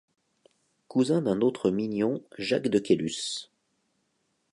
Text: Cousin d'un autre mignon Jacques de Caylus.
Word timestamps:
Cousin 0.87 1.21
d'un 1.21 1.41
autre 1.41 1.69
mignon 1.69 2.23
Jacques 2.39 2.69
de 2.69 2.79
Caylus. 2.79 3.51